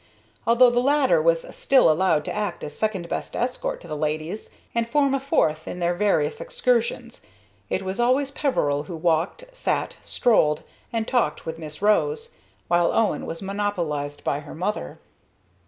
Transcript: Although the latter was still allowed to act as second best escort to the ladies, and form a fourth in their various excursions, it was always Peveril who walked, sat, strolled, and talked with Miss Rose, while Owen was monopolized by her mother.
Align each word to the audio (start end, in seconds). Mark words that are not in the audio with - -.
Although 0.47 0.71
the 0.71 0.79
latter 0.79 1.21
was 1.21 1.55
still 1.55 1.91
allowed 1.91 2.25
to 2.25 2.33
act 2.33 2.63
as 2.63 2.75
second 2.75 3.07
best 3.07 3.35
escort 3.35 3.81
to 3.81 3.87
the 3.87 3.95
ladies, 3.95 4.49
and 4.73 4.89
form 4.89 5.13
a 5.13 5.19
fourth 5.19 5.67
in 5.67 5.77
their 5.77 5.93
various 5.93 6.41
excursions, 6.41 7.21
it 7.69 7.83
was 7.83 7.99
always 7.99 8.31
Peveril 8.31 8.85
who 8.85 8.95
walked, 8.95 9.45
sat, 9.55 9.97
strolled, 10.01 10.63
and 10.91 11.07
talked 11.07 11.45
with 11.45 11.59
Miss 11.59 11.83
Rose, 11.83 12.31
while 12.67 12.91
Owen 12.91 13.27
was 13.27 13.43
monopolized 13.43 14.23
by 14.23 14.39
her 14.39 14.55
mother. 14.55 14.97